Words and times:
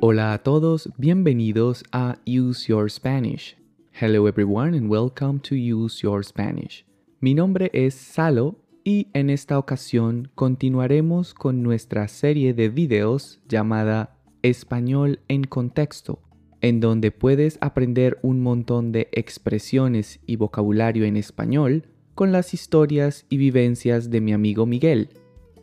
Hola 0.00 0.32
a 0.32 0.38
todos, 0.38 0.88
bienvenidos 0.96 1.82
a 1.90 2.18
Use 2.24 2.68
Your 2.68 2.88
Spanish. 2.88 3.56
Hello 4.00 4.28
everyone 4.28 4.76
and 4.76 4.88
welcome 4.88 5.40
to 5.40 5.56
Use 5.56 6.02
Your 6.02 6.24
Spanish. 6.24 6.86
Mi 7.18 7.34
nombre 7.34 7.68
es 7.72 7.94
Salo 7.94 8.54
y 8.84 9.08
en 9.12 9.28
esta 9.28 9.58
ocasión 9.58 10.30
continuaremos 10.36 11.34
con 11.34 11.64
nuestra 11.64 12.06
serie 12.06 12.54
de 12.54 12.68
videos 12.68 13.40
llamada 13.48 14.16
Español 14.42 15.18
en 15.26 15.42
Contexto, 15.42 16.20
en 16.60 16.78
donde 16.78 17.10
puedes 17.10 17.58
aprender 17.60 18.20
un 18.22 18.40
montón 18.40 18.92
de 18.92 19.08
expresiones 19.10 20.20
y 20.26 20.36
vocabulario 20.36 21.06
en 21.06 21.16
español 21.16 21.88
con 22.14 22.30
las 22.30 22.54
historias 22.54 23.26
y 23.28 23.36
vivencias 23.36 24.10
de 24.10 24.20
mi 24.20 24.32
amigo 24.32 24.64
Miguel. 24.64 25.08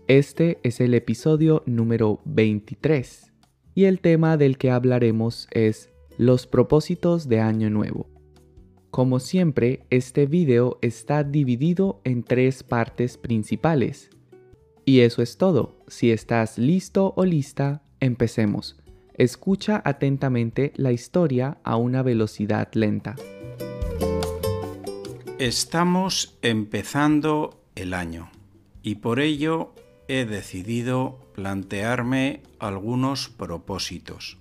Este 0.10 0.60
es 0.64 0.82
el 0.82 0.94
episodio 0.94 1.64
número 1.66 2.20
23 2.26 3.32
y 3.76 3.84
el 3.84 4.00
tema 4.00 4.38
del 4.38 4.58
que 4.58 4.72
hablaremos 4.72 5.48
es 5.52 5.90
los 6.18 6.48
propósitos 6.48 7.28
de 7.28 7.42
Año 7.42 7.70
Nuevo. 7.70 8.10
Como 8.90 9.20
siempre, 9.20 9.86
este 9.90 10.26
video 10.26 10.80
está 10.82 11.26
dividido 11.26 12.00
en 12.06 12.24
tres 12.24 12.64
partes 12.64 13.18
principales. 13.18 14.10
Y 14.86 15.02
eso 15.02 15.22
es 15.22 15.38
todo. 15.38 15.84
Si 15.90 16.10
estás 16.12 16.58
listo 16.58 17.14
o 17.18 17.26
lista, 17.26 17.84
empecemos. 18.00 18.78
Escucha 19.14 19.82
atentamente 19.84 20.72
la 20.78 20.94
historia 20.94 21.58
a 21.66 21.76
una 21.76 22.02
velocidad 22.02 22.70
lenta. 22.74 23.16
Estamos 25.38 26.38
empezando 26.42 27.66
el 27.76 27.94
año 27.94 28.32
y 28.82 28.96
por 28.96 29.20
ello 29.20 29.74
he 30.08 30.26
decidido 30.26 31.20
plantearme 31.34 32.44
algunos 32.60 33.30
propósitos. 33.30 34.38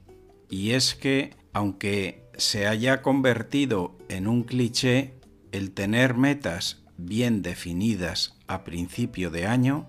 Y 0.50 0.72
es 0.72 0.94
que, 0.94 1.34
aunque 1.52 2.24
se 2.36 2.66
haya 2.66 3.02
convertido 3.02 3.96
en 4.08 4.26
un 4.26 4.42
cliché 4.44 5.14
el 5.52 5.72
tener 5.72 6.14
metas 6.14 6.82
bien 6.96 7.42
definidas 7.42 8.38
a 8.46 8.64
principio 8.64 9.30
de 9.30 9.46
año, 9.46 9.86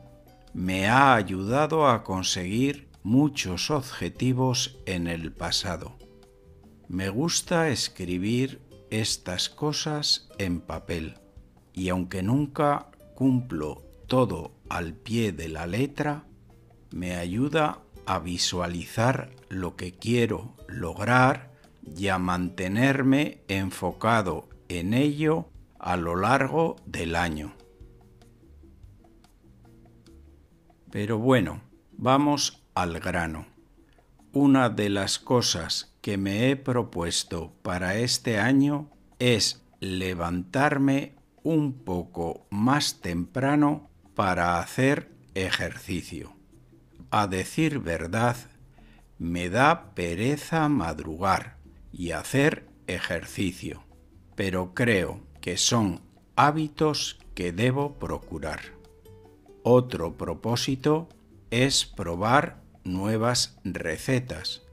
me 0.54 0.88
ha 0.88 1.16
ayudado 1.16 1.88
a 1.88 2.04
conseguir 2.04 2.88
muchos 3.04 3.70
objetivos 3.70 4.80
en 4.86 5.08
el 5.08 5.32
pasado. 5.32 5.98
Me 6.88 7.10
gusta 7.10 7.70
escribir 7.70 8.62
estas 8.90 9.50
cosas 9.50 10.30
en 10.38 10.62
papel 10.62 11.16
y 11.74 11.90
aunque 11.90 12.24
nunca 12.24 12.92
cumplo 13.16 13.84
todo 14.08 14.55
al 14.70 14.94
pie 14.94 15.32
de 15.32 15.50
la 15.50 15.68
letra, 15.68 16.26
me 16.92 17.16
ayuda 17.16 17.82
a 18.06 18.20
visualizar 18.20 19.32
lo 19.50 19.76
que 19.76 19.94
quiero 19.94 20.56
lograr 20.68 21.52
y 21.84 22.08
a 22.08 22.18
mantenerme 22.18 23.42
enfocado 23.48 24.50
en 24.70 24.94
ello 24.94 25.50
a 25.80 25.98
lo 25.98 26.16
largo 26.16 26.78
del 26.86 27.16
año. 27.16 27.54
Pero 30.92 31.20
bueno, 31.20 31.62
vamos 31.92 32.64
al 32.74 33.00
grano. 33.00 33.48
Una 34.32 34.70
de 34.70 34.90
las 34.90 35.20
cosas 35.20 35.96
que 36.02 36.18
me 36.18 36.50
he 36.50 36.56
propuesto 36.56 37.54
para 37.62 37.96
este 37.98 38.40
año 38.40 38.90
es 39.20 39.64
levantarme 39.80 41.16
un 41.44 41.74
poco 41.74 42.48
más 42.50 43.02
temprano 43.02 43.90
para 44.16 44.60
hacer 44.60 45.12
ejercicio. 45.36 46.34
A 47.12 47.28
decir 47.28 47.80
verdad, 47.80 48.38
me 49.20 49.50
da 49.50 49.94
pereza 49.94 50.68
madrugar 50.70 51.58
y 51.92 52.12
hacer 52.12 52.68
ejercicio, 52.88 53.84
pero 54.36 54.74
creo 54.74 55.22
que 55.42 55.58
son 55.58 56.02
hábitos 56.36 57.20
que 57.34 57.52
debo 57.52 58.00
procurar. 58.00 58.62
Otro 59.64 60.18
propósito 60.18 61.10
es 61.52 61.86
probar 61.86 62.62
nuevas 62.84 63.58
recetas. 63.64 64.64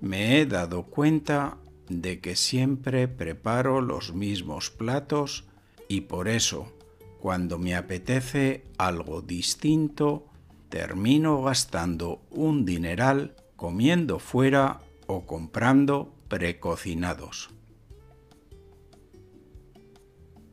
Me 0.00 0.38
he 0.38 0.46
dado 0.46 0.84
cuenta 0.84 1.58
de 1.88 2.20
que 2.20 2.36
siempre 2.36 3.08
preparo 3.08 3.80
los 3.80 4.14
mismos 4.14 4.70
platos 4.70 5.44
y 5.88 6.02
por 6.02 6.28
eso, 6.28 6.75
cuando 7.20 7.58
me 7.58 7.74
apetece 7.74 8.64
algo 8.78 9.22
distinto, 9.22 10.26
termino 10.68 11.42
gastando 11.42 12.22
un 12.30 12.64
dineral 12.64 13.34
comiendo 13.56 14.18
fuera 14.18 14.80
o 15.06 15.26
comprando 15.26 16.12
precocinados. 16.28 17.50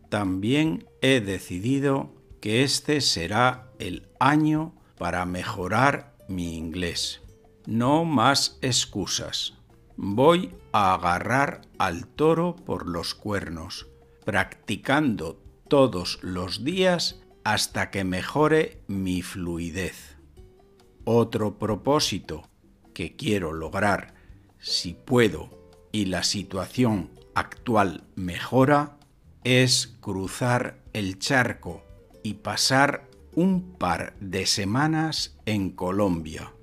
También 0.10 0.88
he 1.02 1.22
decidido 1.22 2.14
que 2.40 2.64
este 2.64 3.02
será 3.02 3.72
el 3.80 4.08
año 4.20 4.74
para 4.98 5.26
mejorar 5.26 6.16
mi 6.28 6.56
inglés. 6.56 7.22
No 7.66 8.06
más 8.06 8.58
excusas. 8.62 9.56
Voy 9.96 10.54
a 10.72 10.94
agarrar 10.94 11.62
al 11.78 12.08
toro 12.08 12.56
por 12.56 12.88
los 12.88 13.16
cuernos, 13.16 13.88
practicando 14.26 15.43
todos 15.74 16.20
los 16.22 16.64
días 16.64 17.20
hasta 17.44 17.90
que 17.90 18.04
mejore 18.04 18.84
mi 18.86 19.24
fluidez. 19.24 20.18
Otro 21.04 21.58
propósito 21.58 22.48
que 22.94 23.16
quiero 23.16 23.54
lograr, 23.54 24.14
si 24.60 24.94
puedo 24.94 25.50
y 25.92 26.06
la 26.06 26.22
situación 26.22 27.10
actual 27.34 28.04
mejora, 28.14 29.00
es 29.44 29.98
cruzar 30.00 30.78
el 30.94 31.18
charco 31.18 31.84
y 32.22 32.36
pasar 32.36 33.10
un 33.34 33.74
par 33.74 34.16
de 34.20 34.46
semanas 34.46 35.40
en 35.48 35.72
Colombia. 35.72 36.54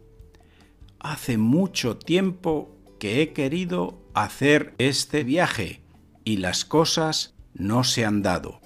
Hace 1.00 1.36
mucho 1.36 1.96
tiempo 1.96 2.76
que 3.00 3.22
he 3.22 3.32
querido 3.32 4.00
hacer 4.14 4.72
este 4.78 5.24
viaje 5.24 5.82
y 6.22 6.36
las 6.36 6.64
cosas 6.64 7.34
no 7.54 7.82
se 7.82 8.04
han 8.04 8.22
dado. 8.22 8.60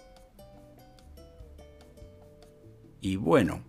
Y 3.05 3.17
bueno, 3.17 3.61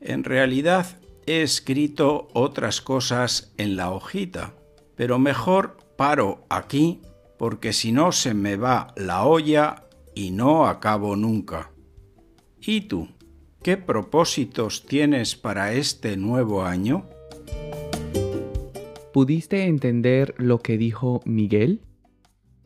en 0.00 0.24
realidad 0.24 0.98
he 1.24 1.42
escrito 1.42 2.26
otras 2.32 2.80
cosas 2.80 3.54
en 3.56 3.76
la 3.76 3.92
hojita, 3.92 4.54
pero 4.96 5.20
mejor 5.20 5.76
paro 5.96 6.44
aquí 6.48 7.00
porque 7.38 7.72
si 7.72 7.92
no 7.92 8.10
se 8.10 8.34
me 8.34 8.56
va 8.56 8.92
la 8.96 9.24
olla 9.24 9.84
y 10.16 10.32
no 10.32 10.66
acabo 10.66 11.14
nunca. 11.14 11.70
¿Y 12.60 12.80
tú? 12.82 13.06
¿Qué 13.62 13.76
propósitos 13.76 14.84
tienes 14.84 15.36
para 15.36 15.74
este 15.74 16.16
nuevo 16.16 16.64
año? 16.64 17.08
¿Pudiste 19.12 19.66
entender 19.66 20.34
lo 20.38 20.58
que 20.58 20.76
dijo 20.76 21.20
Miguel? 21.24 21.82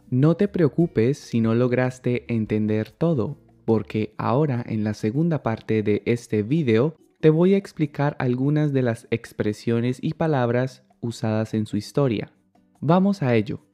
No 0.09 0.34
te 0.34 0.49
preocupes 0.49 1.19
si 1.19 1.43
no 1.43 1.55
lograste 1.55 2.25
entender 2.32 2.91
todo, 2.91 3.37
porque 3.66 4.15
ahora 4.16 4.65
en 4.66 4.84
la 4.84 4.94
segunda 4.94 5.43
parte 5.43 5.82
de 5.82 6.03
este 6.06 6.43
video 6.43 6.97
te 7.21 7.28
voy 7.28 7.53
a 7.53 7.59
explicar 7.59 8.16
algunas 8.19 8.72
de 8.72 8.81
las 8.81 9.09
expresiones 9.10 9.99
y 10.00 10.15
palabras 10.15 10.84
usadas 11.00 11.53
en 11.53 11.66
su 11.66 11.76
historia. 11.76 12.32
Vamos 12.81 13.22
a 13.22 13.34
ello. 13.34 13.66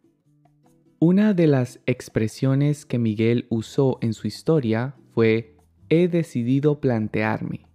Una 0.99 1.35
de 1.35 1.47
las 1.47 1.81
expresiones 1.87 2.87
que 2.87 2.99
Miguel 2.99 3.47
usó 3.51 3.99
en 4.01 4.15
su 4.15 4.27
historia 4.27 4.97
fue 5.11 5.57
he 5.91 6.09
decidido 6.09 6.81
plantearme. 6.81 7.67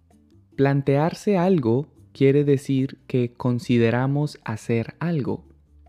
Plantearse 0.56 1.38
algo 1.38 1.86
quiere 2.12 2.42
decir 2.42 2.98
que 3.06 3.34
consideramos 3.34 4.40
hacer 4.44 4.96
algo. 4.98 5.44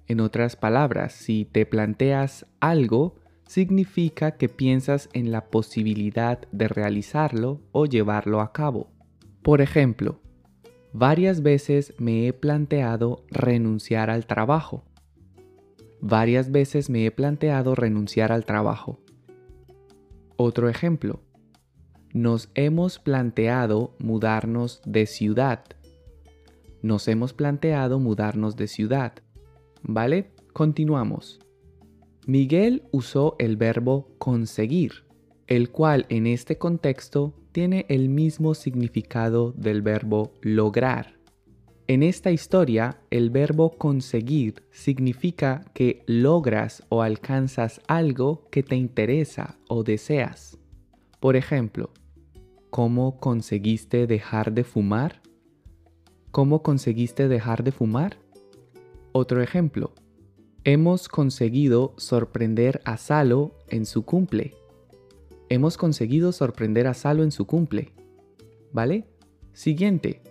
En 0.06 0.20
otras 0.20 0.56
palabras, 0.56 1.14
si 1.14 1.46
te 1.46 1.66
planteas 1.66 2.46
algo, 2.60 3.19
significa 3.50 4.38
que 4.38 4.48
piensas 4.48 5.10
en 5.12 5.32
la 5.32 5.48
posibilidad 5.48 6.40
de 6.52 6.68
realizarlo 6.68 7.60
o 7.72 7.88
llevarlo 7.88 8.42
a 8.42 8.54
cabo. 8.54 8.92
Por 9.42 9.62
ejemplo, 9.62 10.22
varias 10.94 11.42
veces 11.42 11.96
me 11.98 12.28
he 12.28 12.34
planteado 12.34 13.26
renunciar 13.32 14.12
al 14.12 14.28
trabajo. 14.28 14.86
Varias 16.00 16.52
veces 16.52 16.92
me 16.92 17.08
he 17.08 17.12
planteado 17.12 17.74
renunciar 17.74 18.32
al 18.32 18.46
trabajo. 18.46 19.00
Otro 20.38 20.70
ejemplo, 20.70 21.20
nos 22.14 22.52
hemos 22.54 23.00
planteado 23.00 23.96
mudarnos 23.98 24.80
de 24.86 25.08
ciudad. 25.08 25.64
Nos 26.84 27.08
hemos 27.08 27.34
planteado 27.34 28.00
mudarnos 28.00 28.56
de 28.56 28.68
ciudad. 28.68 29.14
¿Vale? 29.82 30.34
Continuamos. 30.54 31.40
Miguel 32.30 32.84
usó 32.92 33.36
el 33.40 33.58
verbo 33.58 34.08
conseguir, 34.20 35.04
el 35.48 35.72
cual 35.72 36.06
en 36.10 36.28
este 36.28 36.60
contexto 36.60 37.34
tiene 37.52 37.88
el 37.90 38.08
mismo 38.08 38.54
significado 38.54 39.52
del 39.54 39.82
verbo 39.82 40.34
lograr. 40.44 41.16
En 41.88 42.04
esta 42.04 42.30
historia, 42.30 43.02
el 43.10 43.32
verbo 43.32 43.72
conseguir 43.72 44.62
significa 44.70 45.66
que 45.74 46.04
logras 46.06 46.84
o 46.90 47.02
alcanzas 47.02 47.82
algo 47.88 48.48
que 48.52 48.62
te 48.62 48.76
interesa 48.76 49.58
o 49.68 49.82
deseas. 49.82 50.60
Por 51.20 51.36
ejemplo, 51.36 51.90
¿cómo 52.70 53.20
conseguiste 53.20 54.06
dejar 54.06 54.54
de 54.54 54.66
fumar? 54.66 55.24
¿Cómo 56.30 56.62
conseguiste 56.62 57.28
dejar 57.28 57.64
de 57.64 57.72
fumar? 57.72 58.20
Otro 59.14 59.42
ejemplo, 59.42 59.96
hemos 60.64 61.08
conseguido 61.08 61.94
sorprender 61.98 62.82
a 62.86 62.98
Salo 62.98 63.56
en 63.68 63.86
su 63.86 64.04
cumple. 64.04 64.56
Hemos 65.50 65.78
conseguido 65.78 66.32
sorprender 66.32 66.88
a 66.88 66.94
Salo 66.94 67.24
en 67.24 67.32
su 67.32 67.46
cumple. 67.46 67.94
¿Vale? 68.72 69.08
Siguiente. 69.54 70.22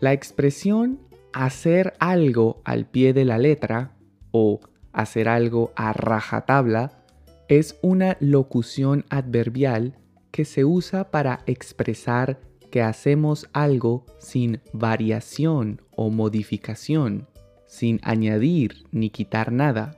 La 0.00 0.12
expresión 0.12 1.00
hacer 1.32 1.94
algo 1.98 2.60
al 2.64 2.86
pie 2.86 3.12
de 3.12 3.24
la 3.24 3.38
letra 3.38 3.96
o 4.30 4.60
hacer 4.92 5.28
algo 5.28 5.72
a 5.76 5.92
rajatabla 5.92 7.04
es 7.48 7.78
una 7.82 8.16
locución 8.20 9.04
adverbial 9.10 9.98
que 10.30 10.44
se 10.44 10.64
usa 10.64 11.10
para 11.10 11.40
expresar 11.46 12.40
que 12.70 12.80
hacemos 12.80 13.48
algo 13.52 14.06
sin 14.18 14.60
variación 14.72 15.82
o 15.94 16.08
modificación, 16.08 17.28
sin 17.72 18.00
añadir 18.02 18.84
ni 18.92 19.10
quitar 19.10 19.50
nada. 19.50 19.96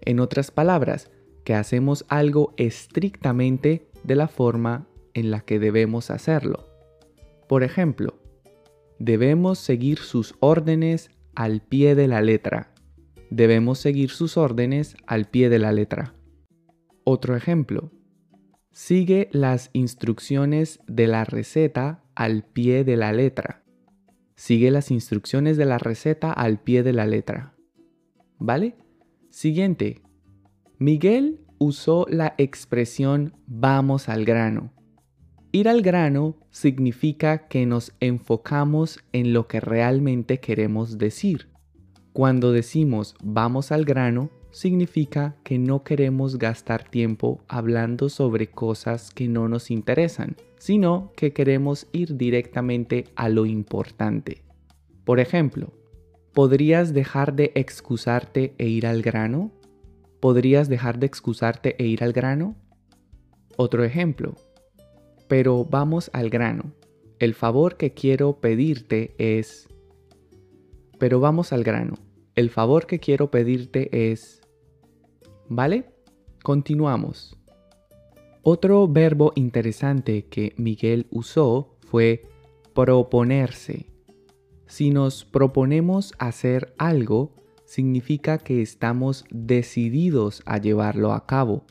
En 0.00 0.20
otras 0.20 0.50
palabras, 0.50 1.10
que 1.44 1.54
hacemos 1.54 2.04
algo 2.08 2.54
estrictamente 2.56 3.88
de 4.04 4.14
la 4.14 4.28
forma 4.28 4.86
en 5.14 5.30
la 5.30 5.40
que 5.40 5.58
debemos 5.58 6.10
hacerlo. 6.10 6.66
Por 7.48 7.64
ejemplo, 7.64 8.20
Debemos 9.02 9.58
seguir 9.58 9.98
sus 9.98 10.34
órdenes 10.40 11.08
al 11.34 11.62
pie 11.62 11.94
de 11.94 12.06
la 12.06 12.20
letra. 12.20 12.74
Debemos 13.30 13.78
seguir 13.78 14.10
sus 14.10 14.36
órdenes 14.36 14.94
al 15.06 15.24
pie 15.24 15.48
de 15.48 15.58
la 15.58 15.72
letra. 15.72 16.12
Otro 17.04 17.34
ejemplo. 17.34 17.92
Sigue 18.72 19.30
las 19.32 19.70
instrucciones 19.72 20.80
de 20.86 21.06
la 21.06 21.24
receta 21.24 22.04
al 22.14 22.44
pie 22.44 22.84
de 22.84 22.98
la 22.98 23.14
letra. 23.14 23.64
Sigue 24.40 24.70
las 24.70 24.90
instrucciones 24.90 25.58
de 25.58 25.66
la 25.66 25.76
receta 25.76 26.32
al 26.32 26.62
pie 26.62 26.82
de 26.82 26.94
la 26.94 27.04
letra. 27.04 27.52
¿Vale? 28.38 28.74
Siguiente. 29.28 30.00
Miguel 30.78 31.44
usó 31.58 32.06
la 32.08 32.34
expresión 32.38 33.34
vamos 33.46 34.08
al 34.08 34.24
grano. 34.24 34.72
Ir 35.52 35.68
al 35.68 35.82
grano 35.82 36.38
significa 36.48 37.48
que 37.48 37.66
nos 37.66 37.92
enfocamos 38.00 39.00
en 39.12 39.34
lo 39.34 39.46
que 39.46 39.60
realmente 39.60 40.40
queremos 40.40 40.96
decir. 40.96 41.50
Cuando 42.14 42.50
decimos 42.50 43.16
vamos 43.22 43.70
al 43.72 43.84
grano, 43.84 44.30
significa 44.50 45.36
que 45.44 45.58
no 45.58 45.84
queremos 45.84 46.38
gastar 46.38 46.84
tiempo 46.84 47.42
hablando 47.48 48.08
sobre 48.08 48.48
cosas 48.48 49.10
que 49.10 49.28
no 49.28 49.48
nos 49.48 49.70
interesan, 49.70 50.36
sino 50.58 51.12
que 51.16 51.32
queremos 51.32 51.86
ir 51.92 52.16
directamente 52.16 53.04
a 53.16 53.28
lo 53.28 53.46
importante. 53.46 54.42
Por 55.04 55.20
ejemplo, 55.20 55.72
¿podrías 56.32 56.92
dejar 56.92 57.34
de 57.34 57.52
excusarte 57.54 58.54
e 58.58 58.68
ir 58.68 58.86
al 58.86 59.02
grano? 59.02 59.52
¿Podrías 60.20 60.68
dejar 60.68 60.98
de 60.98 61.06
excusarte 61.06 61.76
e 61.78 61.86
ir 61.86 62.04
al 62.04 62.12
grano? 62.12 62.56
Otro 63.56 63.84
ejemplo, 63.84 64.34
pero 65.28 65.64
vamos 65.64 66.10
al 66.12 66.28
grano. 66.28 66.72
El 67.18 67.34
favor 67.34 67.76
que 67.76 67.92
quiero 67.92 68.40
pedirte 68.40 69.14
es... 69.18 69.68
Pero 70.98 71.20
vamos 71.20 71.52
al 71.52 71.62
grano. 71.62 71.94
El 72.34 72.50
favor 72.50 72.86
que 72.86 72.98
quiero 72.98 73.30
pedirte 73.30 74.12
es... 74.12 74.39
¿Vale? 75.50 75.90
Continuamos. 76.44 77.36
Otro 78.42 78.86
verbo 78.86 79.32
interesante 79.34 80.26
que 80.26 80.54
Miguel 80.56 81.08
usó 81.10 81.76
fue 81.80 82.22
proponerse. 82.72 83.86
Si 84.66 84.90
nos 84.90 85.24
proponemos 85.24 86.14
hacer 86.18 86.72
algo, 86.78 87.32
significa 87.64 88.38
que 88.38 88.62
estamos 88.62 89.24
decididos 89.30 90.42
a 90.46 90.58
llevarlo 90.58 91.12
a 91.12 91.26
cabo. 91.26 91.64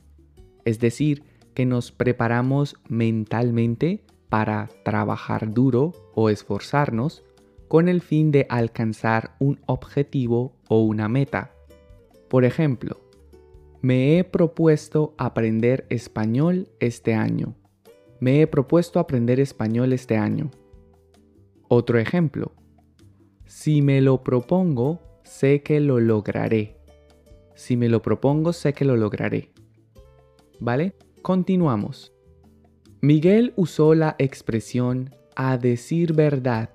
Es 0.65 0.79
decir, 0.79 1.23
que 1.53 1.65
nos 1.65 1.93
preparamos 1.93 2.75
mentalmente 2.89 4.03
para 4.27 4.69
trabajar 4.83 5.53
duro 5.53 5.93
o 6.13 6.29
esforzarnos 6.29 7.23
con 7.69 7.87
el 7.87 8.01
fin 8.01 8.31
de 8.31 8.45
alcanzar 8.49 9.35
un 9.39 9.61
objetivo 9.67 10.53
o 10.67 10.81
una 10.81 11.07
meta. 11.07 11.53
Por 12.27 12.43
ejemplo, 12.43 13.08
me 13.81 14.17
he 14.17 14.25
propuesto 14.25 15.13
aprender 15.17 15.85
español 15.89 16.67
este 16.81 17.13
año. 17.13 17.55
Me 18.19 18.41
he 18.41 18.47
propuesto 18.47 18.99
aprender 18.99 19.39
español 19.39 19.93
este 19.93 20.17
año. 20.17 20.51
Otro 21.69 21.97
ejemplo. 21.97 22.51
Si 23.45 23.81
me 23.81 24.01
lo 24.01 24.21
propongo, 24.21 24.99
sé 25.23 25.63
que 25.63 25.79
lo 25.79 26.01
lograré. 26.01 26.75
Si 27.55 27.77
me 27.77 27.87
lo 27.87 28.01
propongo, 28.01 28.51
sé 28.51 28.73
que 28.73 28.83
lo 28.83 28.97
lograré. 28.97 29.53
¿Vale? 30.59 30.95
Continuamos. 31.21 32.11
Miguel 32.99 33.53
usó 33.55 33.95
la 33.95 34.15
expresión 34.19 35.15
a 35.37 35.57
decir 35.57 36.13
verdad. 36.13 36.69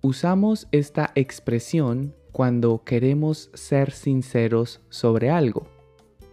Usamos 0.00 0.68
esta 0.72 1.12
expresión 1.14 2.14
cuando 2.32 2.82
queremos 2.82 3.50
ser 3.52 3.92
sinceros 3.92 4.80
sobre 4.88 5.28
algo. 5.28 5.73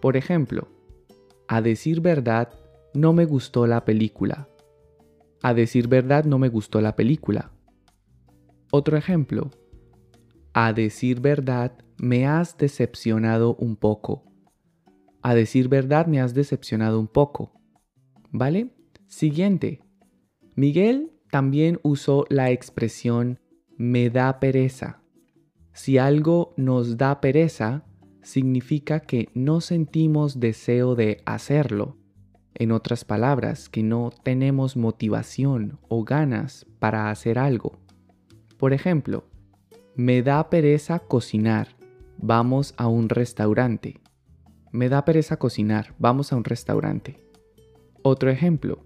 Por 0.02 0.18
ejemplo, 0.18 0.68
a 1.48 1.62
decir 1.62 2.02
verdad, 2.02 2.50
no 2.94 3.14
me 3.14 3.26
gustó 3.26 3.68
la 3.68 3.86
película. 3.86 4.50
A 5.44 5.54
decir 5.54 5.88
verdad, 5.88 6.26
no 6.26 6.40
me 6.40 6.50
gustó 6.50 6.82
la 6.82 6.96
película. 6.96 7.52
Otro 8.72 8.98
ejemplo. 8.98 9.52
A 10.54 10.74
decir 10.74 11.20
verdad, 11.20 11.78
me 11.98 12.26
has 12.26 12.58
decepcionado 12.58 13.56
un 13.56 13.76
poco. 13.76 14.24
A 15.22 15.36
decir 15.36 15.68
verdad, 15.70 16.08
me 16.08 16.20
has 16.20 16.34
decepcionado 16.34 17.00
un 17.00 17.08
poco. 17.08 17.54
¿Vale? 18.32 18.74
Siguiente. 19.08 19.82
Miguel 20.56 21.12
también 21.30 21.80
usó 21.84 22.26
la 22.30 22.52
expresión 22.52 23.40
me 23.78 24.10
da 24.10 24.40
pereza. 24.40 25.02
Si 25.74 25.98
algo 25.98 26.54
nos 26.58 26.98
da 26.98 27.22
pereza, 27.22 27.86
significa 28.24 29.00
que 29.00 29.30
no 29.34 29.62
sentimos 29.62 30.40
deseo 30.40 30.96
de 30.96 31.22
hacerlo. 31.26 31.98
En 32.54 32.72
otras 32.72 33.06
palabras, 33.06 33.70
que 33.70 33.84
no 33.84 34.12
tenemos 34.24 34.78
motivación 34.78 35.80
o 35.88 36.04
ganas 36.04 36.66
para 36.80 37.10
hacer 37.10 37.40
algo. 37.40 37.80
Por 38.58 38.74
ejemplo, 38.74 39.26
me 39.96 40.22
da 40.22 40.50
pereza 40.50 41.00
cocinar. 41.00 41.70
Vamos 42.18 42.74
a 42.78 42.88
un 42.88 43.10
restaurante. 43.10 44.00
Me 44.72 44.90
da 44.90 45.04
pereza 45.04 45.38
cocinar, 45.38 45.96
vamos 45.98 46.32
a 46.32 46.36
un 46.36 46.44
restaurante. 46.44 47.20
Otro 48.04 48.30
ejemplo. 48.30 48.86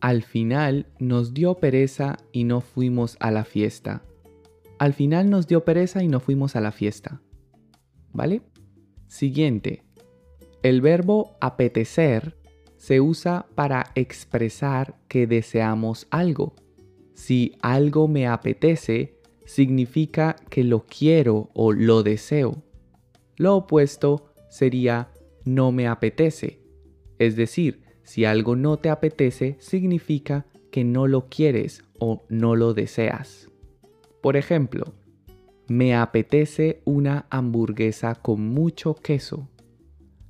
Al 0.00 0.22
final 0.22 0.86
nos 0.98 1.32
dio 1.32 1.54
pereza 1.54 2.18
y 2.30 2.44
no 2.44 2.60
fuimos 2.60 3.16
a 3.20 3.30
la 3.30 3.44
fiesta. 3.44 4.02
Al 4.78 4.92
final 4.92 5.30
nos 5.30 5.46
dio 5.46 5.64
pereza 5.64 6.02
y 6.02 6.08
no 6.08 6.20
fuimos 6.20 6.56
a 6.56 6.60
la 6.60 6.72
fiesta. 6.72 7.22
¿Vale? 8.12 8.42
Siguiente. 9.14 9.84
El 10.64 10.80
verbo 10.80 11.36
apetecer 11.40 12.36
se 12.76 13.00
usa 13.00 13.46
para 13.54 13.92
expresar 13.94 14.96
que 15.06 15.28
deseamos 15.28 16.08
algo. 16.10 16.56
Si 17.14 17.54
algo 17.62 18.08
me 18.08 18.26
apetece, 18.26 19.14
significa 19.44 20.34
que 20.50 20.64
lo 20.64 20.84
quiero 20.86 21.48
o 21.54 21.70
lo 21.70 22.02
deseo. 22.02 22.64
Lo 23.36 23.54
opuesto 23.54 24.32
sería 24.50 25.12
no 25.44 25.70
me 25.70 25.86
apetece. 25.86 26.58
Es 27.20 27.36
decir, 27.36 27.84
si 28.02 28.24
algo 28.24 28.56
no 28.56 28.80
te 28.80 28.90
apetece, 28.90 29.54
significa 29.60 30.44
que 30.72 30.82
no 30.82 31.06
lo 31.06 31.28
quieres 31.28 31.84
o 32.00 32.24
no 32.28 32.56
lo 32.56 32.74
deseas. 32.74 33.48
Por 34.20 34.36
ejemplo, 34.36 34.92
me 35.68 35.94
apetece 35.94 36.82
una 36.84 37.26
hamburguesa 37.30 38.14
con 38.14 38.46
mucho 38.48 38.94
queso. 38.94 39.48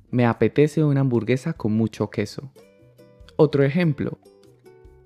Me 0.09 0.25
apetece 0.25 0.83
una 0.83 1.01
hamburguesa 1.01 1.53
con 1.53 1.73
mucho 1.73 2.09
queso. 2.09 2.51
Otro 3.35 3.63
ejemplo, 3.63 4.17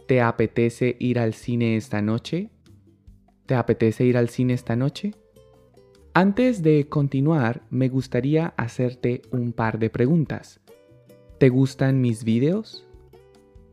¿te 0.07 0.21
apetece 0.21 0.95
ir 0.99 1.17
al 1.17 1.33
cine 1.33 1.77
esta 1.77 2.01
noche? 2.01 2.51
¿Te 3.47 3.55
apetece 3.55 4.05
ir 4.05 4.17
al 4.17 4.29
cine 4.29 4.53
esta 4.53 4.75
noche? 4.75 5.15
Antes 6.13 6.61
de 6.61 6.87
continuar, 6.87 7.63
me 7.71 7.89
gustaría 7.89 8.53
hacerte 8.57 9.23
un 9.31 9.51
par 9.51 9.79
de 9.79 9.89
preguntas. 9.89 10.59
¿Te 11.39 11.49
gustan 11.49 12.01
mis 12.01 12.23
videos? 12.23 12.85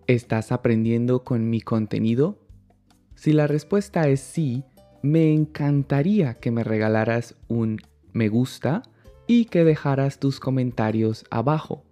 ¿Estás 0.06 0.52
aprendiendo 0.52 1.22
con 1.22 1.50
mi 1.50 1.60
contenido? 1.60 2.38
Si 3.14 3.32
la 3.32 3.46
respuesta 3.46 4.08
es 4.08 4.20
sí, 4.20 4.64
me 5.06 5.32
encantaría 5.32 6.34
que 6.34 6.50
me 6.50 6.64
regalaras 6.64 7.36
un 7.48 7.78
me 8.12 8.28
gusta 8.28 8.82
y 9.26 9.46
que 9.46 9.64
dejaras 9.64 10.18
tus 10.18 10.40
comentarios 10.40 11.24
abajo. 11.30 11.84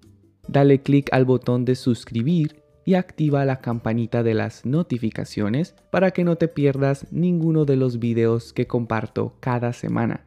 Dale 0.48 0.82
clic 0.82 1.08
al 1.12 1.24
botón 1.24 1.64
de 1.64 1.74
suscribir 1.74 2.62
y 2.84 2.94
activa 2.94 3.44
la 3.44 3.60
campanita 3.60 4.22
de 4.22 4.34
las 4.34 4.64
notificaciones 4.66 5.74
para 5.90 6.10
que 6.10 6.22
no 6.24 6.36
te 6.36 6.48
pierdas 6.48 7.06
ninguno 7.10 7.64
de 7.64 7.76
los 7.76 7.98
videos 7.98 8.52
que 8.52 8.66
comparto 8.66 9.36
cada 9.40 9.72
semana. 9.72 10.26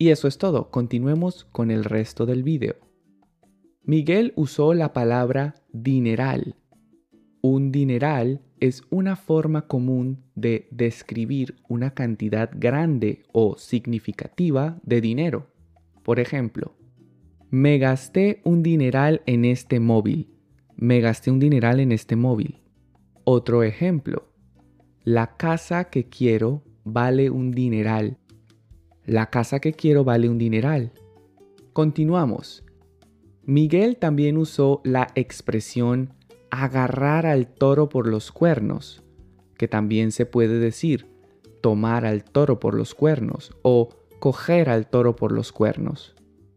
Y 0.00 0.10
eso 0.10 0.28
es 0.28 0.38
todo, 0.38 0.70
continuemos 0.70 1.44
con 1.44 1.72
el 1.72 1.82
resto 1.82 2.24
del 2.24 2.44
video. 2.44 2.76
Miguel 3.82 4.32
usó 4.36 4.72
la 4.72 4.92
palabra 4.92 5.56
dineral. 5.72 6.54
Un 7.40 7.72
dineral 7.72 8.42
es 8.60 8.82
una 8.90 9.16
forma 9.16 9.66
común 9.66 10.22
de 10.36 10.68
describir 10.70 11.56
una 11.68 11.94
cantidad 11.94 12.48
grande 12.54 13.24
o 13.32 13.58
significativa 13.58 14.78
de 14.84 15.00
dinero. 15.00 15.48
Por 16.04 16.20
ejemplo, 16.20 16.76
me 17.50 17.78
gasté 17.78 18.40
un 18.44 18.62
dineral 18.62 19.22
en 19.26 19.44
este 19.44 19.80
móvil. 19.80 20.28
Me 20.76 21.00
gasté 21.00 21.32
un 21.32 21.40
dineral 21.40 21.80
en 21.80 21.90
este 21.90 22.14
móvil. 22.14 22.60
Otro 23.24 23.64
ejemplo, 23.64 24.32
la 25.02 25.36
casa 25.36 25.90
que 25.90 26.08
quiero 26.08 26.62
vale 26.84 27.30
un 27.30 27.50
dineral. 27.50 28.18
La 29.08 29.30
casa 29.30 29.58
que 29.58 29.72
quiero 29.72 30.04
vale 30.04 30.28
un 30.28 30.36
dineral. 30.36 30.92
Continuamos. 31.72 32.62
Miguel 33.42 33.96
también 33.96 34.36
usó 34.36 34.82
la 34.84 35.06
expresión 35.14 36.12
agarrar 36.50 37.24
al 37.24 37.46
toro 37.46 37.88
por 37.88 38.06
los 38.06 38.30
cuernos, 38.30 39.02
que 39.56 39.66
también 39.66 40.12
se 40.12 40.26
puede 40.26 40.58
decir 40.58 41.06
tomar 41.62 42.04
al 42.04 42.22
toro 42.22 42.60
por 42.60 42.74
los 42.74 42.94
cuernos 42.94 43.54
o 43.62 43.88
coger 44.18 44.68
al 44.68 44.90
toro 44.90 45.16
por 45.16 45.32
los 45.32 45.52
cuernos. 45.52 46.14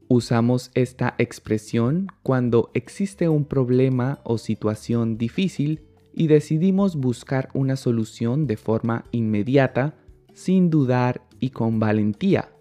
Usamos 0.10 0.72
esta 0.74 1.16
expresión 1.20 2.08
cuando 2.22 2.70
existe 2.74 3.30
un 3.30 3.46
problema 3.46 4.20
o 4.26 4.38
situación 4.38 5.18
difícil 5.18 5.84
y 6.14 6.28
decidimos 6.28 6.98
buscar 6.98 7.48
una 7.54 7.78
solución 7.78 8.46
de 8.46 8.58
forma 8.58 9.06
inmediata, 9.12 9.96
sin 10.34 10.70
dudar 10.70 11.31
y 11.42 11.50
con 11.50 11.80
valentía. 11.80 12.54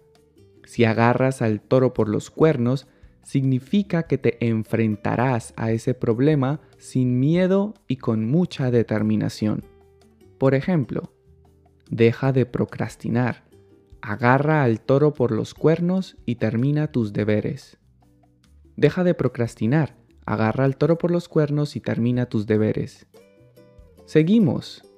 Si 0.65 0.83
agarras 0.83 1.41
al 1.41 1.61
toro 1.61 1.93
por 1.93 2.09
los 2.09 2.29
cuernos, 2.29 2.87
significa 3.23 4.03
que 4.03 4.17
te 4.17 4.45
enfrentarás 4.45 5.53
a 5.55 5.71
ese 5.71 5.93
problema 5.93 6.59
sin 6.77 7.19
miedo 7.19 7.75
y 7.87 7.97
con 7.97 8.29
mucha 8.29 8.71
determinación. 8.71 9.63
Por 10.37 10.55
ejemplo, 10.55 11.13
deja 11.89 12.33
de 12.33 12.45
procrastinar, 12.45 13.45
agarra 14.01 14.63
al 14.63 14.81
toro 14.81 15.13
por 15.13 15.31
los 15.31 15.53
cuernos 15.53 16.17
y 16.25 16.35
termina 16.35 16.91
tus 16.91 17.13
deberes. 17.13 17.77
Deja 18.75 19.03
de 19.03 19.13
procrastinar, 19.13 19.95
agarra 20.25 20.65
al 20.65 20.77
toro 20.77 20.97
por 20.97 21.11
los 21.11 21.29
cuernos 21.29 21.75
y 21.75 21.81
termina 21.81 22.25
tus 22.25 22.47
deberes. 22.47 23.07
Seguimos. 24.05 24.90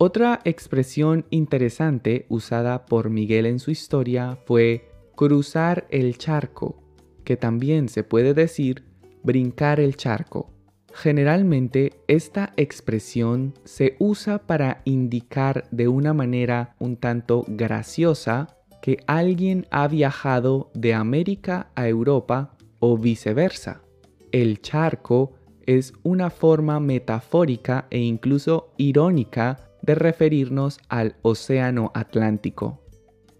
Otra 0.00 0.40
expresión 0.44 1.26
interesante 1.30 2.24
usada 2.28 2.86
por 2.86 3.10
Miguel 3.10 3.46
en 3.46 3.58
su 3.58 3.72
historia 3.72 4.38
fue 4.46 4.92
cruzar 5.16 5.88
el 5.90 6.18
charco, 6.18 6.80
que 7.24 7.36
también 7.36 7.88
se 7.88 8.04
puede 8.04 8.32
decir 8.32 8.84
brincar 9.24 9.80
el 9.80 9.96
charco. 9.96 10.52
Generalmente 10.94 11.94
esta 12.06 12.52
expresión 12.56 13.54
se 13.64 13.96
usa 13.98 14.46
para 14.46 14.82
indicar 14.84 15.66
de 15.72 15.88
una 15.88 16.14
manera 16.14 16.76
un 16.78 16.96
tanto 16.96 17.44
graciosa 17.48 18.56
que 18.80 18.98
alguien 19.08 19.66
ha 19.72 19.88
viajado 19.88 20.70
de 20.74 20.94
América 20.94 21.72
a 21.74 21.88
Europa 21.88 22.56
o 22.78 22.98
viceversa. 22.98 23.82
El 24.30 24.60
charco 24.60 25.32
es 25.66 25.92
una 26.04 26.30
forma 26.30 26.78
metafórica 26.78 27.88
e 27.90 27.98
incluso 27.98 28.72
irónica 28.76 29.67
de 29.88 29.94
referirnos 29.94 30.80
al 30.90 31.16
Océano 31.22 31.92
Atlántico. 31.94 32.84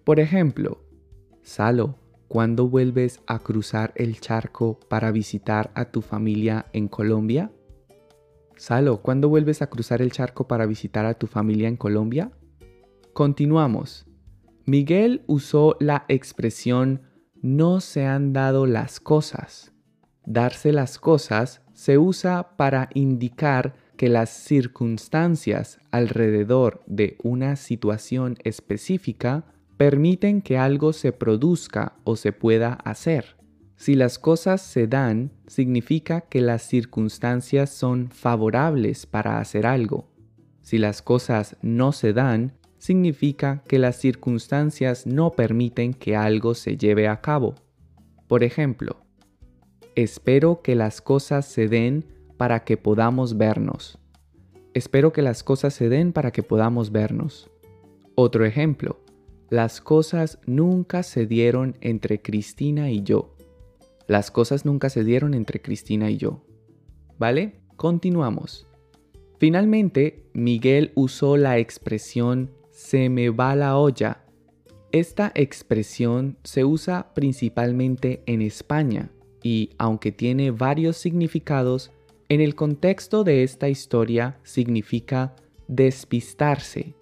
Por 0.02 0.18
ejemplo, 0.18 0.82
Salo, 1.42 1.98
¿cuándo 2.26 2.70
vuelves 2.70 3.20
a 3.26 3.40
cruzar 3.40 3.92
el 3.96 4.18
charco 4.18 4.80
para 4.88 5.10
visitar 5.10 5.70
a 5.74 5.90
tu 5.90 6.00
familia 6.00 6.64
en 6.72 6.88
Colombia? 6.88 7.52
Salo, 8.56 9.02
¿cuándo 9.02 9.28
vuelves 9.28 9.60
a 9.60 9.66
cruzar 9.66 10.00
el 10.00 10.10
charco 10.10 10.48
para 10.48 10.64
visitar 10.64 11.04
a 11.04 11.12
tu 11.12 11.26
familia 11.26 11.68
en 11.68 11.76
Colombia? 11.76 12.32
Continuamos. 13.12 14.06
Miguel 14.64 15.24
usó 15.26 15.76
la 15.80 16.06
expresión 16.08 17.02
no 17.42 17.80
se 17.80 18.06
han 18.06 18.32
dado 18.32 18.64
las 18.64 19.00
cosas. 19.00 19.74
Darse 20.24 20.72
las 20.72 20.98
cosas 20.98 21.60
se 21.74 21.98
usa 21.98 22.56
para 22.56 22.88
indicar 22.94 23.74
que 23.98 24.08
las 24.08 24.30
circunstancias 24.30 25.80
alrededor 25.90 26.82
de 26.86 27.18
una 27.22 27.56
situación 27.56 28.38
específica 28.44 29.44
permiten 29.76 30.40
que 30.40 30.56
algo 30.56 30.92
se 30.92 31.10
produzca 31.12 31.96
o 32.04 32.14
se 32.14 32.32
pueda 32.32 32.74
hacer. 32.84 33.36
Si 33.76 33.96
las 33.96 34.20
cosas 34.20 34.62
se 34.62 34.86
dan, 34.86 35.32
significa 35.48 36.20
que 36.22 36.40
las 36.40 36.62
circunstancias 36.62 37.70
son 37.70 38.10
favorables 38.10 39.04
para 39.04 39.40
hacer 39.40 39.66
algo. 39.66 40.08
Si 40.62 40.78
las 40.78 41.02
cosas 41.02 41.56
no 41.60 41.90
se 41.90 42.12
dan, 42.12 42.52
significa 42.78 43.64
que 43.66 43.80
las 43.80 43.96
circunstancias 43.96 45.08
no 45.08 45.32
permiten 45.32 45.92
que 45.92 46.14
algo 46.14 46.54
se 46.54 46.76
lleve 46.76 47.08
a 47.08 47.20
cabo. 47.20 47.56
Por 48.28 48.44
ejemplo, 48.44 49.00
espero 49.96 50.62
que 50.62 50.76
las 50.76 51.00
cosas 51.00 51.46
se 51.46 51.66
den 51.66 52.17
para 52.38 52.64
que 52.64 52.78
podamos 52.78 53.36
vernos. 53.36 53.98
Espero 54.72 55.12
que 55.12 55.20
las 55.20 55.42
cosas 55.42 55.74
se 55.74 55.90
den 55.90 56.14
para 56.14 56.30
que 56.30 56.42
podamos 56.42 56.90
vernos. 56.90 57.50
Otro 58.14 58.46
ejemplo, 58.46 59.00
las 59.50 59.82
cosas 59.82 60.38
nunca 60.46 61.02
se 61.02 61.26
dieron 61.26 61.76
entre 61.82 62.22
Cristina 62.22 62.90
y 62.90 63.02
yo. 63.02 63.36
Las 64.06 64.30
cosas 64.30 64.64
nunca 64.64 64.88
se 64.88 65.04
dieron 65.04 65.34
entre 65.34 65.60
Cristina 65.60 66.10
y 66.10 66.16
yo. 66.16 66.42
¿Vale? 67.18 67.60
Continuamos. 67.76 68.66
Finalmente, 69.38 70.24
Miguel 70.32 70.92
usó 70.94 71.36
la 71.36 71.58
expresión 71.58 72.50
se 72.78 73.08
me 73.08 73.30
va 73.30 73.56
la 73.56 73.76
olla. 73.76 74.24
Esta 74.92 75.32
expresión 75.34 76.38
se 76.44 76.64
usa 76.64 77.12
principalmente 77.12 78.22
en 78.26 78.40
España 78.40 79.10
y, 79.42 79.70
aunque 79.78 80.12
tiene 80.12 80.52
varios 80.52 80.96
significados, 80.96 81.90
en 82.28 82.40
el 82.40 82.54
contexto 82.54 83.24
de 83.24 83.42
esta 83.42 83.68
historia 83.68 84.38
significa 84.42 85.34
despistarse. 85.66 86.94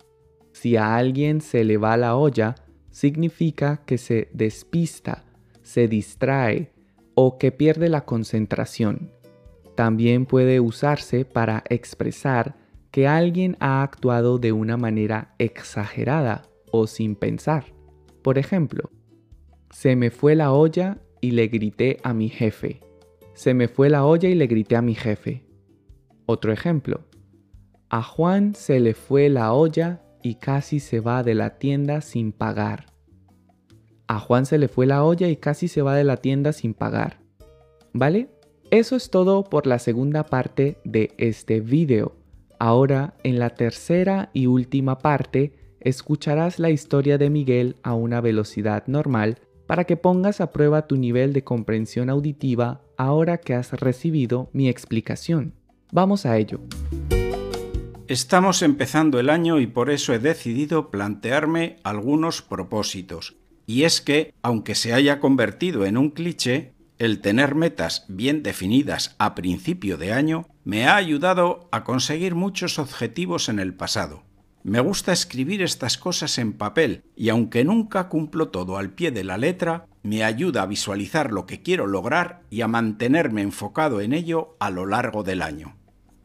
Si 0.53 0.77
a 0.77 0.97
alguien 0.97 1.41
se 1.41 1.65
le 1.65 1.77
va 1.79 1.97
la 1.97 2.17
olla, 2.17 2.55
significa 2.91 3.83
que 3.85 3.99
se 3.99 4.29
despista, 4.33 5.25
se 5.63 5.89
distrae 5.89 6.73
o 7.15 7.39
que 7.39 7.51
pierde 7.51 7.89
la 7.89 8.05
concentración. 8.05 9.11
También 9.75 10.27
puede 10.27 10.61
usarse 10.61 11.25
para 11.25 11.65
expresar 11.69 12.57
que 12.93 13.09
alguien 13.09 13.57
ha 13.61 13.83
actuado 13.83 14.39
de 14.39 14.53
una 14.53 14.77
manera 14.77 15.35
exagerada 15.39 16.49
o 16.71 16.87
sin 16.87 17.17
pensar. 17.17 17.65
Por 18.23 18.39
ejemplo, 18.39 18.91
se 19.71 19.97
me 19.97 20.11
fue 20.11 20.37
la 20.37 20.53
olla 20.53 20.99
y 21.21 21.33
le 21.33 21.49
grité 21.49 21.99
a 22.05 22.15
mi 22.15 22.29
jefe. 22.29 22.86
Se 23.37 23.53
me 23.53 23.69
fue 23.69 23.91
la 23.91 24.07
olla 24.07 24.31
y 24.31 24.35
le 24.35 24.47
grité 24.47 24.77
a 24.77 24.83
mi 24.83 24.95
jefe. 24.95 25.45
Otro 26.25 26.53
ejemplo. 26.53 27.03
A 27.91 28.03
Juan 28.03 28.55
se 28.55 28.81
le 28.81 28.95
fue 28.95 29.29
la 29.29 29.53
olla 29.53 30.01
y 30.23 30.37
casi 30.37 30.81
se 30.81 31.01
va 31.01 31.23
de 31.23 31.35
la 31.35 31.59
tienda 31.59 32.01
sin 32.01 32.33
pagar. 32.33 32.87
A 34.07 34.19
Juan 34.21 34.47
se 34.47 34.57
le 34.57 34.69
fue 34.69 34.87
la 34.87 35.05
olla 35.05 35.29
y 35.29 35.37
casi 35.37 35.69
se 35.69 35.83
va 35.83 35.95
de 35.95 36.05
la 36.05 36.17
tienda 36.17 36.55
sin 36.55 36.73
pagar. 36.73 37.21
¿Vale? 37.93 38.31
Eso 38.71 38.97
es 38.97 39.11
todo 39.11 39.45
por 39.45 39.67
la 39.67 39.79
segunda 39.81 40.25
parte 40.25 40.79
de 40.85 41.13
este 41.19 41.61
video. 41.61 42.17
Ahora, 42.59 43.19
en 43.23 43.39
la 43.39 43.51
tercera 43.51 44.31
y 44.33 44.47
última 44.47 44.97
parte, 44.97 45.53
escucharás 45.81 46.59
la 46.59 46.71
historia 46.71 47.19
de 47.19 47.29
Miguel 47.29 47.77
a 47.83 47.93
una 47.93 48.23
velocidad 48.23 48.87
normal 48.87 49.41
para 49.67 49.85
que 49.85 49.99
pongas 49.99 50.41
a 50.41 50.53
prueba 50.53 50.87
tu 50.87 50.97
nivel 50.97 51.35
de 51.35 51.45
comprensión 51.45 52.09
auditiva 52.09 52.81
ahora 52.97 53.39
que 53.39 53.55
has 53.55 53.73
recibido 53.73 54.51
mi 54.53 54.69
explicación. 54.69 55.55
Vamos 55.93 56.27
a 56.27 56.37
ello. 56.37 56.61
Estamos 58.09 58.63
empezando 58.63 59.19
el 59.19 59.31
año 59.31 59.59
y 59.61 59.67
por 59.67 59.91
eso 59.91 60.15
he 60.15 60.19
decidido 60.19 60.91
plantearme 60.91 61.77
algunos 61.83 62.43
propósitos. 62.43 63.37
Y 63.67 63.83
es 63.83 64.01
que, 64.01 64.33
aunque 64.43 64.75
se 64.77 64.93
haya 64.93 65.19
convertido 65.19 65.85
en 65.87 65.97
un 65.97 66.11
cliché, 66.11 66.77
El 66.99 67.21
tener 67.21 67.55
metas 67.55 68.07
bien 68.09 68.43
definidas 68.43 69.17
a 69.19 69.35
principio 69.35 69.99
de 69.99 70.15
año 70.15 70.47
me 70.65 70.87
ha 70.87 70.97
ayudado 70.97 71.69
a 71.71 71.85
conseguir 71.85 72.35
muchos 72.35 72.79
objetivos 72.79 73.51
en 73.51 73.59
el 73.59 73.75
pasado. 73.75 74.23
Me 74.67 74.81
gusta 74.81 75.13
escribir 75.13 75.63
estas 75.63 75.97
cosas 75.97 76.39
en 76.39 76.53
papel 76.53 77.05
y 77.15 77.29
aunque 77.29 77.65
nunca 77.65 78.09
cumplo 78.09 78.49
todo 78.49 78.79
al 78.79 78.91
pie 78.91 79.13
de 79.13 79.23
la 79.23 79.39
letra, 79.39 79.87
me 80.03 80.25
ayuda 80.25 80.63
a 80.63 80.67
visualizar 80.67 81.31
lo 81.31 81.47
que 81.47 81.63
quiero 81.63 81.87
lograr 81.87 82.41
y 82.51 82.63
a 82.63 82.67
mantenerme 82.67 83.43
enfocado 83.43 84.01
en 84.01 84.13
ello 84.13 84.57
a 84.59 84.71
lo 84.71 84.85
largo 84.85 85.23
del 85.23 85.43
año. 85.43 85.77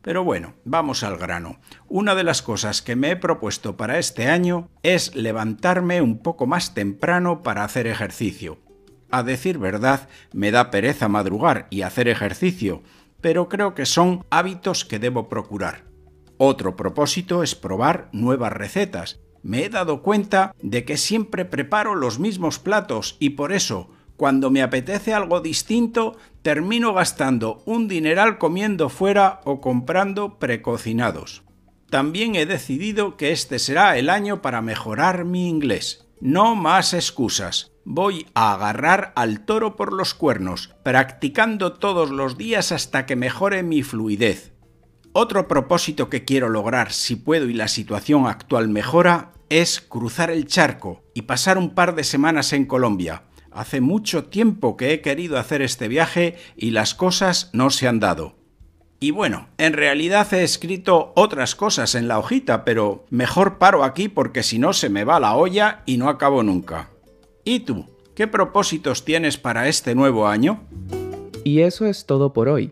Pero 0.01 0.23
bueno, 0.23 0.55
vamos 0.65 1.03
al 1.03 1.19
grano. 1.19 1.59
Una 1.87 2.15
de 2.15 2.23
las 2.23 2.41
cosas 2.41 2.81
que 2.81 2.95
me 2.95 3.11
he 3.11 3.15
propuesto 3.15 3.77
para 3.77 3.99
este 3.99 4.27
año 4.27 4.69
es 4.81 5.13
levantarme 5.13 6.01
un 6.01 6.17
poco 6.17 6.47
más 6.47 6.73
temprano 6.73 7.43
para 7.43 7.63
hacer 7.63 7.85
ejercicio. 7.85 8.57
A 9.11 9.21
decir 9.21 9.59
verdad, 9.59 10.09
me 10.33 10.49
da 10.49 10.71
pereza 10.71 11.07
madrugar 11.07 11.67
y 11.69 11.83
hacer 11.83 12.07
ejercicio, 12.07 12.81
pero 13.21 13.49
creo 13.49 13.75
que 13.75 13.85
son 13.85 14.25
hábitos 14.31 14.83
que 14.83 14.97
debo 14.97 15.29
procurar. 15.29 15.90
Otro 16.43 16.75
propósito 16.75 17.43
es 17.43 17.53
probar 17.53 18.09
nuevas 18.13 18.51
recetas. 18.51 19.19
Me 19.43 19.63
he 19.63 19.69
dado 19.69 20.01
cuenta 20.01 20.55
de 20.59 20.85
que 20.85 20.97
siempre 20.97 21.45
preparo 21.45 21.93
los 21.93 22.17
mismos 22.17 22.57
platos 22.57 23.15
y 23.19 23.29
por 23.31 23.51
eso, 23.51 23.91
cuando 24.17 24.49
me 24.49 24.63
apetece 24.63 25.13
algo 25.13 25.41
distinto, 25.41 26.17
termino 26.41 26.95
gastando 26.95 27.61
un 27.67 27.87
dineral 27.87 28.39
comiendo 28.39 28.89
fuera 28.89 29.41
o 29.43 29.61
comprando 29.61 30.39
precocinados. 30.39 31.43
También 31.91 32.33
he 32.33 32.47
decidido 32.47 33.17
que 33.17 33.31
este 33.33 33.59
será 33.59 33.95
el 33.99 34.09
año 34.09 34.41
para 34.41 34.63
mejorar 34.63 35.25
mi 35.25 35.47
inglés. 35.47 36.07
No 36.21 36.55
más 36.55 36.95
excusas. 36.95 37.71
Voy 37.85 38.25
a 38.33 38.53
agarrar 38.55 39.13
al 39.15 39.45
toro 39.45 39.75
por 39.75 39.93
los 39.93 40.15
cuernos, 40.15 40.73
practicando 40.81 41.73
todos 41.73 42.09
los 42.09 42.35
días 42.35 42.71
hasta 42.71 43.05
que 43.05 43.15
mejore 43.15 43.61
mi 43.61 43.83
fluidez. 43.83 44.51
Otro 45.13 45.45
propósito 45.49 46.09
que 46.09 46.23
quiero 46.23 46.47
lograr, 46.47 46.93
si 46.93 47.17
puedo 47.17 47.49
y 47.49 47.53
la 47.53 47.67
situación 47.67 48.27
actual 48.27 48.69
mejora, 48.69 49.33
es 49.49 49.81
cruzar 49.81 50.31
el 50.31 50.47
charco 50.47 51.03
y 51.13 51.23
pasar 51.23 51.57
un 51.57 51.71
par 51.71 51.95
de 51.95 52.05
semanas 52.05 52.53
en 52.53 52.65
Colombia. 52.65 53.23
Hace 53.51 53.81
mucho 53.81 54.25
tiempo 54.25 54.77
que 54.77 54.93
he 54.93 55.01
querido 55.01 55.37
hacer 55.37 55.61
este 55.61 55.89
viaje 55.89 56.37
y 56.55 56.71
las 56.71 56.95
cosas 56.95 57.49
no 57.51 57.71
se 57.71 57.89
han 57.89 57.99
dado. 57.99 58.37
Y 59.01 59.11
bueno, 59.11 59.49
en 59.57 59.73
realidad 59.73 60.33
he 60.33 60.43
escrito 60.43 61.11
otras 61.17 61.55
cosas 61.55 61.93
en 61.95 62.07
la 62.07 62.17
hojita, 62.17 62.63
pero 62.63 63.03
mejor 63.09 63.57
paro 63.57 63.83
aquí 63.83 64.07
porque 64.07 64.43
si 64.43 64.59
no 64.59 64.71
se 64.71 64.87
me 64.87 65.03
va 65.03 65.19
la 65.19 65.35
olla 65.35 65.83
y 65.85 65.97
no 65.97 66.07
acabo 66.07 66.41
nunca. 66.41 66.89
¿Y 67.43 67.61
tú? 67.61 67.85
¿Qué 68.15 68.27
propósitos 68.27 69.03
tienes 69.03 69.35
para 69.35 69.67
este 69.67 69.93
nuevo 69.93 70.27
año? 70.27 70.61
Y 71.43 71.61
eso 71.61 71.85
es 71.85 72.05
todo 72.05 72.31
por 72.31 72.47
hoy. 72.47 72.71